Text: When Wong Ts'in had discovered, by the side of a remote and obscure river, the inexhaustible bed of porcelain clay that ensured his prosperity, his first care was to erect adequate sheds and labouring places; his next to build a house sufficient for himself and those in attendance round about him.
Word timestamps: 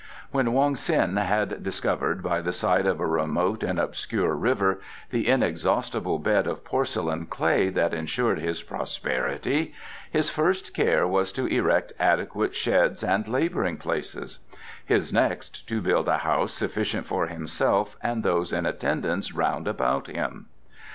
When 0.31 0.51
Wong 0.51 0.73
Ts'in 0.75 1.15
had 1.17 1.61
discovered, 1.61 2.23
by 2.23 2.41
the 2.41 2.51
side 2.51 2.87
of 2.87 2.99
a 2.99 3.05
remote 3.05 3.61
and 3.61 3.77
obscure 3.79 4.33
river, 4.33 4.81
the 5.11 5.27
inexhaustible 5.27 6.17
bed 6.17 6.47
of 6.47 6.65
porcelain 6.65 7.27
clay 7.27 7.69
that 7.69 7.93
ensured 7.93 8.39
his 8.39 8.63
prosperity, 8.63 9.75
his 10.09 10.31
first 10.31 10.73
care 10.73 11.05
was 11.07 11.31
to 11.33 11.45
erect 11.45 11.93
adequate 11.99 12.55
sheds 12.55 13.03
and 13.03 13.27
labouring 13.27 13.77
places; 13.77 14.39
his 14.83 15.13
next 15.13 15.67
to 15.67 15.83
build 15.83 16.07
a 16.07 16.17
house 16.17 16.53
sufficient 16.53 17.05
for 17.05 17.27
himself 17.27 17.95
and 18.01 18.23
those 18.23 18.51
in 18.51 18.65
attendance 18.65 19.35
round 19.35 19.67
about 19.67 20.07
him. 20.07 20.47